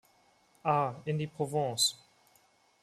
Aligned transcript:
A: 0.63 0.95
In 1.05 1.19
die 1.19 1.27
Provence. 1.27 1.95